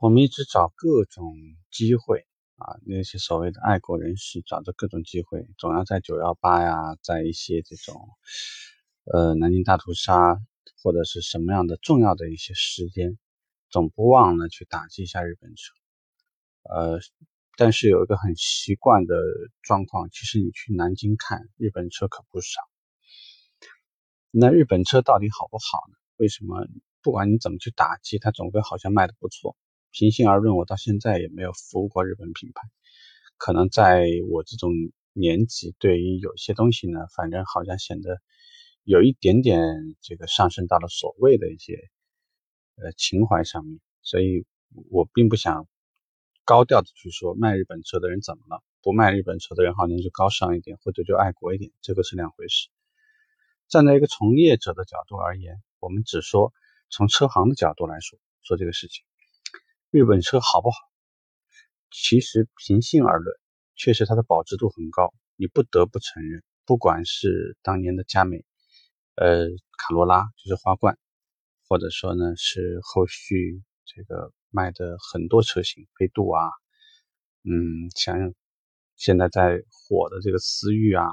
[0.00, 1.34] 我们一直找各种
[1.70, 8.08] 机会啊，那些所谓的爱国人士找着各种机会，总要在九幺八呀，在一些这种
[9.04, 10.36] 呃南京大屠杀
[10.82, 13.18] 或者是什么样的重要的一些时间，
[13.70, 15.72] 总不忘了去打击一下日本车。
[16.64, 17.00] 呃，
[17.56, 19.16] 但是有一个很习惯的
[19.62, 22.60] 状况，其实你去南京看日本车可不少。
[24.30, 25.96] 那日本车到底好不好呢？
[26.16, 26.66] 为什么
[27.00, 29.56] 不管你怎么去打击，它总归好像卖的不错？
[29.94, 32.62] 平心而论，我到现在也没有服务过日本品牌。
[33.36, 34.72] 可能在我这种
[35.12, 38.20] 年纪，对于有些东西呢，反正好像显得
[38.82, 39.60] 有一点点
[40.00, 41.78] 这个上升到了所谓的一些
[42.74, 44.44] 呃情怀上面，所以
[44.90, 45.68] 我并不想
[46.44, 52.68] 高调的去说卖日本车的人怎么了，不卖日本车的人好像就高尚一点，或者就爱国一点，这个是两回事。
[53.68, 56.52] 站在一个从业者的角度而言，我们只说
[56.90, 59.04] 从车行的角度来说说这个事情。
[59.94, 60.76] 日本车好不好？
[61.92, 63.38] 其实平心而论，
[63.76, 65.14] 确实它的保值度很高。
[65.36, 68.44] 你不得不承认，不管是当年的佳美，
[69.14, 69.46] 呃，
[69.78, 70.98] 卡罗拉就是花冠，
[71.68, 76.42] 或者说呢是后续这个卖的很多车型，飞度啊，
[77.44, 78.34] 嗯，像
[78.96, 81.06] 现在在火的这个思域啊，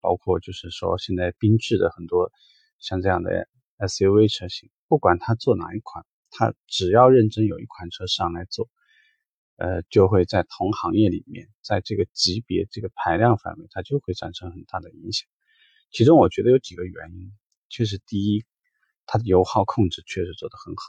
[0.00, 2.30] 包括就是说现在缤智的很多
[2.78, 6.06] 像这样的 SUV 车型，不管它做哪一款。
[6.36, 8.68] 他只要认真有一款车上来做，
[9.54, 15.28] 呃，就会在同行业里面，在这个级别、这个排量范围，它就会产生很大的影响。
[15.92, 17.32] 其中我觉得有几个原因，
[17.68, 18.44] 确实第一，
[19.06, 20.82] 它的油耗控制确实做得很好。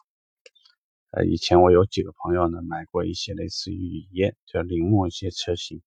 [1.11, 5.83] 呃，以前我有几个朋友呢，买过一些类似于雨燕、就铃木一些车型，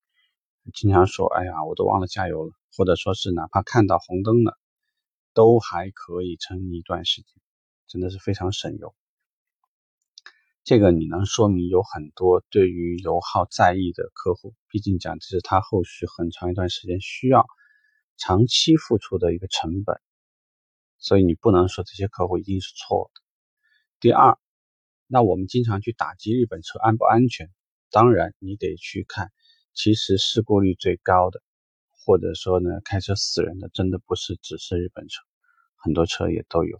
[0.72, 4.56] 经常说：“哎呀，我都忘了加油了。”或者说是哪怕看到红灯了，
[5.34, 7.32] 都还可以撑一段时间，
[7.88, 8.94] 真的是非常省油。
[10.68, 17.46] 这个你能说明有很多对于油耗在意的客户，毕竟讲这是他后续很长一段时间需要
[18.18, 19.98] 长期付出的一个成本，
[20.98, 23.22] 所以你不能说这些客户一定是错的。
[23.98, 24.38] 第二，
[25.06, 27.50] 那我们经常去打击日本车安不安全？
[27.90, 29.32] 当然你得去看，
[29.72, 31.40] 其实事故率最高的，
[32.04, 35.22] 或者说呢开车死人的，真的不是只是日本车，
[35.76, 36.78] 很多车也都有。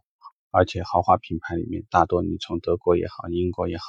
[0.51, 3.85] 而且豪华品牌里面，大多你从德国也好，英国也好，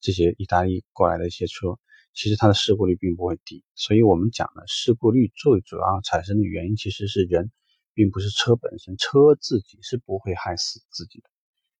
[0.00, 1.78] 这些意大利过来的一些车，
[2.14, 3.64] 其实它的事故率并不会低。
[3.74, 7.52] 所以我们讲的事故率最主要产生的原因其实是人，
[7.92, 11.28] 并不是车本身，车自己是不会害死自己的，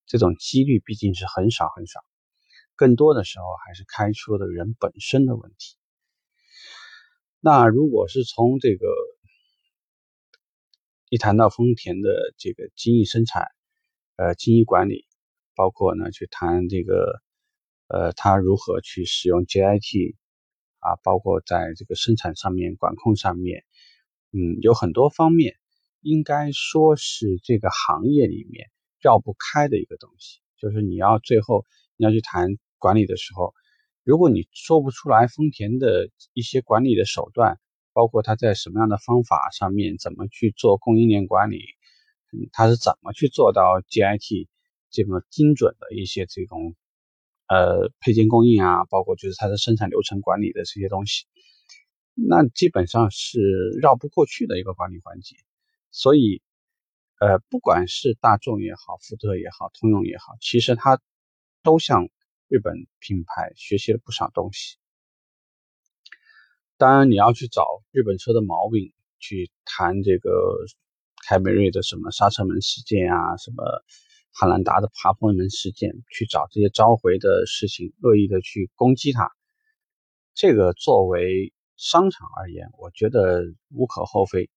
[0.06, 2.00] 这种几率毕竟是很少很少，
[2.76, 5.76] 更多的时候还是开车的人本身的问题。
[7.40, 8.86] 那如果是从这个
[11.08, 13.48] 一谈到丰田的这个精益生产，
[14.20, 15.06] 呃，经营管理，
[15.56, 17.22] 包括呢去谈这个，
[17.88, 20.14] 呃，他如何去使用 JIT
[20.80, 23.64] 啊，包括在这个生产上面、管控上面，
[24.30, 25.56] 嗯，有很多方面，
[26.02, 28.68] 应该说是这个行业里面
[29.00, 30.40] 绕不开的一个东西。
[30.58, 31.64] 就是你要最后
[31.96, 33.54] 你要去谈管理的时候，
[34.04, 37.58] 如果你说不出来丰田的一些管理的手段，
[37.94, 41.64] 包括它在什么样的方法上面怎么去做供应链管理。
[42.52, 44.48] 他是怎么去做到 GIT
[44.90, 46.74] 这么精准的一些这种
[47.46, 51.26] 呃配件供应啊，包括就是它的生产流程管理的这些东西，
[52.14, 53.40] 那基本上是
[53.80, 55.36] 绕不过去的一个管理环节。
[55.90, 56.42] 所以，
[57.18, 61.00] 呃，不管是大众也好，福特也好，通用也好，其实它
[61.62, 62.08] 都向
[62.48, 64.76] 日本品牌学习了不少东西。
[66.76, 70.30] 当然，你要去找日本车的毛病去谈这个。
[71.26, 73.64] 凯美瑞的什么刹车门事件啊，什么
[74.32, 79.30] 汉兰达的爬坡门事件，去找这些召回的事情，恶意的去攻击他，
[80.34, 84.50] 这个作为商场而言，我觉得无可厚非。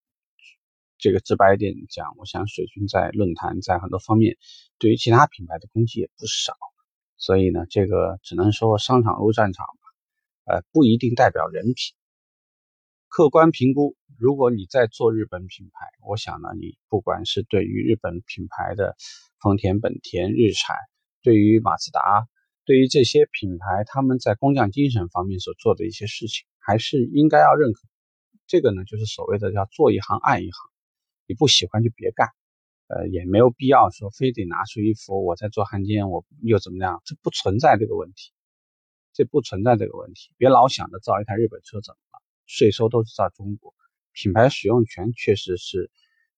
[0.97, 4.38] 这个直白一点讲，我想水军在论坛在很多方面
[4.78, 6.56] 对于其他品牌的攻击也不少，
[7.18, 11.95] 所以呢，这个只能说商场如战场吧，呃，不一定代表人品。
[13.15, 18.95] 客观评估，如果你在做日本品牌，我想呢，你不管是对于日本品牌的
[19.39, 20.75] 丰田、本田、日产，
[21.21, 22.27] 对于马自达，
[22.65, 27.81] 对于这些品牌，他们在工匠精神方面所做的一些事情，还是应该要认可。
[28.48, 30.71] 这个呢，就是所谓的叫做一行爱一行，
[31.27, 32.30] 你不喜欢就别干，
[32.88, 37.00] 呃，也没有必要说非得拿出一副我在做汉奸，我又怎么样？
[37.06, 38.31] 这不存在这个问题，
[39.13, 42.00] 这不存在这个问题，别老想着造一台日本车怎么。
[42.54, 43.74] 税收都是在中国，
[44.12, 45.90] 品牌使用权确实是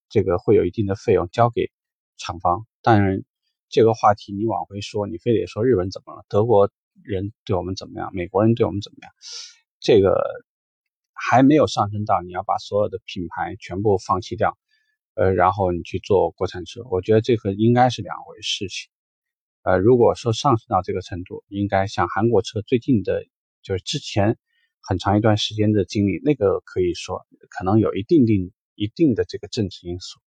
[0.07, 1.73] 这个会有一定的费用交给
[2.15, 2.65] 厂方。
[2.81, 3.25] 当然，
[3.67, 6.25] 这个话题你往回说，你非得说日本怎么了？
[6.29, 6.71] 德国
[7.03, 9.11] 人对我们怎么样，美国人对我们怎么样，
[9.81, 10.23] 这个
[11.11, 14.57] 还没有上升到你要把所有的品牌全部放弃掉，
[15.15, 18.89] 呃，然后你去做国产车，我觉得这个应该是两回事情。
[19.63, 23.25] 呃，如果说上升到这个程度，应该像韩国车最近的，
[23.61, 24.37] 就是之前
[24.87, 30.19] 很长一段时间的经历，那个可以说可能有一定定一定的这个政治因素，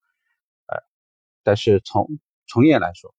[0.67, 0.79] 呃，
[1.43, 2.09] 但是从
[2.47, 3.15] 从业来说，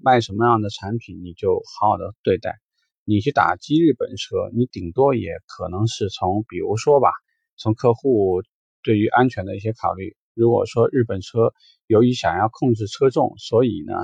[0.00, 2.58] 卖什么样的产品你就好好的对待，
[3.04, 7.10] 你去打击日本车，你顶多也可能是从比如说吧，
[7.56, 8.42] 从客户
[8.82, 11.52] 对于安全的一些考虑，如果说日本车
[11.86, 13.94] 由于想要控制车重，所以呢。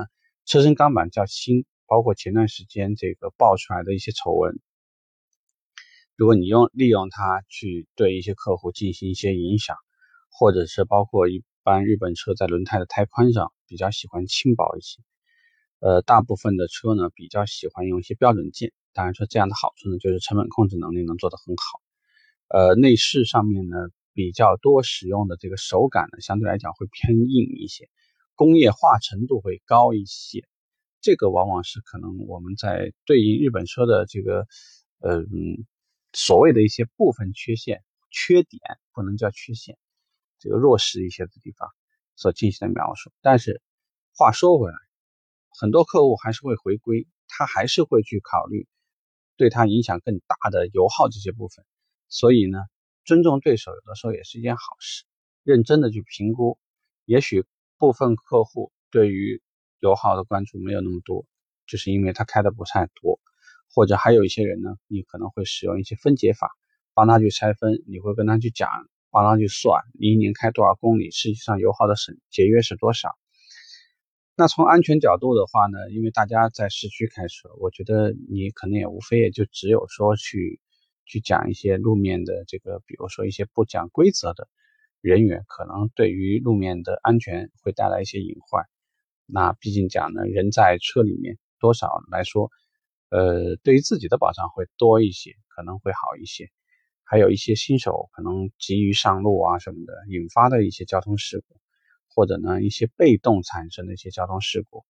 [0.43, 4.59] 车身钢板较轻，包括前段时间这个爆出来的一些丑闻，
[6.15, 9.75] 如果你用利用它去对一些客户进行一些影响，
[10.29, 15.01] 或者是包括一般日本车在轮胎的胎宽上比较喜欢轻薄一些，
[15.79, 21.81] 呃，大部分的车呢比较喜欢用一些标准件，当然说这样的好处呢就是成本控制能力能做得很好，
[22.49, 23.77] 呃，内饰上面呢
[24.13, 27.89] 比较多使用的这个手感呢相对来讲会偏硬一些。
[28.35, 30.43] 工业化程度会高一些，
[30.99, 34.47] 这个往往是可能我们在对应日本车的这个，
[34.99, 35.65] 嗯，
[36.13, 38.61] 所谓的一些部分缺陷、缺点，
[38.93, 39.77] 不能叫缺陷，
[40.39, 41.69] 这个弱势一些的地方
[42.15, 43.11] 所进行的描述。
[43.21, 43.61] 但是
[44.15, 44.77] 话说回来，
[45.59, 48.67] 很多客户还是会回归，他还是会去考虑
[49.37, 51.65] 对他影响更大的油耗这些部分。
[52.09, 52.59] 所以呢，
[53.05, 55.03] 尊重对手有的时候也是一件好事，
[55.43, 56.57] 认真的去评估，
[57.05, 57.45] 也许。
[57.77, 59.41] 部分客户对于
[59.79, 61.25] 油耗的关注没有那么多，
[61.65, 63.19] 就是因为他开的不太多，
[63.73, 66.49] 或者还有一些人呢，你可能会使用一些分解法，
[66.93, 68.69] 帮他去拆分，你会跟他去讲，
[69.09, 73.09] 帮他去算你一年开多少公里，实际上油耗的省节约是多少。
[74.35, 80.59] 那从安全角度的话呢，因为大家在市区开车，我觉得你可能也无非也就只有说去
[81.05, 84.47] 去讲一些路面的这个，比如说一些不讲规则的。
[85.01, 88.65] 人员可能对于路面的安全会带来一些隐患。
[89.25, 92.51] 那毕竟讲呢，人在车里面多少来说，
[93.11, 96.49] 呃，对于自己的保障会多一些，可能会好一些。
[97.03, 101.59] 还有一些新手可能急于上路啊什么的，引发的一些交通事故，
[102.07, 104.85] 或者呢一些被动产生的一些交通事故。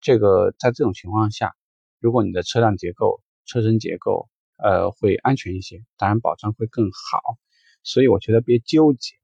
[0.00, 1.54] 这个在这种情况下，
[2.00, 7.36] 如果你的车辆结构、车身结构呃会安全一些，当然保障会更好。
[7.82, 9.14] 所以我觉得别纠结。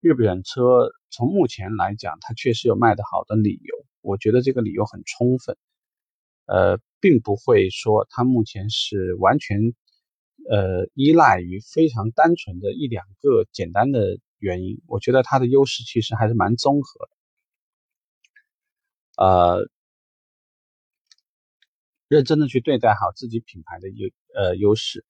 [0.00, 5.56] 日本车从目前来讲，它确实有卖得好的理由，我觉得这个理由很充分，
[6.52, 9.58] 呃，并不会说它目前是完全
[10.50, 17.08] 呃依赖于非常单纯的一两个简单的原因，我觉得它的优势其实还是蛮综合
[19.16, 19.70] 的，呃，
[22.08, 25.06] 认真的去对待好自己品牌的优呃优势。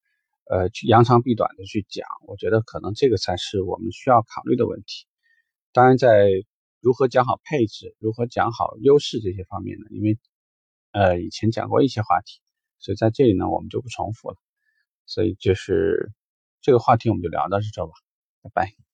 [0.50, 5.06] 呃，去扬长避短的去讲，我觉得可能这个才是我们需要考虑的问题。
[5.72, 6.28] 当然，在
[6.80, 9.86] 如何讲好配置、如何讲好优势这些方面呢？
[9.90, 10.18] 因为
[10.92, 12.40] 呃以前讲过一些话题，
[12.78, 14.36] 所以在这里呢我们就不重复了。
[15.06, 16.12] 所以就是
[16.60, 17.92] 这个话题我们就聊到这吧，
[18.42, 18.91] 拜拜。